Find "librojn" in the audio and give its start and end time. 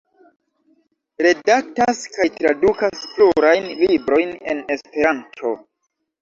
3.83-4.33